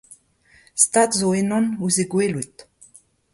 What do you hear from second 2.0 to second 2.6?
he gwelout!